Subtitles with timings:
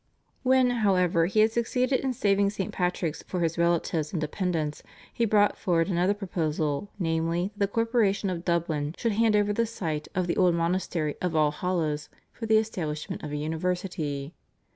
[0.41, 2.71] When, however, he had succeeded in saving St.
[2.73, 4.81] Patrick's for his relatives and dependents
[5.13, 9.67] he brought forward another proposal, namely, that the Corporation of Dublin should hand over the
[9.67, 14.33] site of the old monastery of All Hallows for the establishment of a university.